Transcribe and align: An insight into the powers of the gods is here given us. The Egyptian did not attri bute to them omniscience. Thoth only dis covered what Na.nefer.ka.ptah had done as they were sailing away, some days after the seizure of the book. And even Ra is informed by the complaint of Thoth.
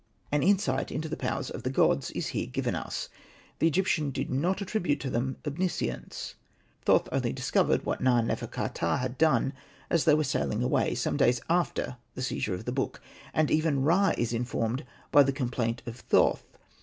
An 0.31 0.41
insight 0.41 0.91
into 0.91 1.07
the 1.07 1.15
powers 1.15 1.51
of 1.51 1.61
the 1.61 1.69
gods 1.69 2.09
is 2.09 2.29
here 2.29 2.47
given 2.47 2.73
us. 2.73 3.07
The 3.59 3.67
Egyptian 3.67 4.09
did 4.09 4.31
not 4.31 4.57
attri 4.57 4.81
bute 4.81 4.99
to 5.01 5.11
them 5.11 5.37
omniscience. 5.45 6.33
Thoth 6.85 7.07
only 7.11 7.33
dis 7.33 7.51
covered 7.51 7.85
what 7.85 8.01
Na.nefer.ka.ptah 8.01 8.97
had 8.97 9.19
done 9.19 9.53
as 9.91 10.05
they 10.05 10.15
were 10.15 10.23
sailing 10.23 10.63
away, 10.63 10.95
some 10.95 11.17
days 11.17 11.39
after 11.51 11.97
the 12.15 12.23
seizure 12.23 12.55
of 12.55 12.65
the 12.65 12.71
book. 12.71 12.99
And 13.31 13.51
even 13.51 13.83
Ra 13.83 14.13
is 14.17 14.33
informed 14.33 14.85
by 15.11 15.21
the 15.21 15.31
complaint 15.31 15.83
of 15.85 15.97
Thoth. 15.97 16.57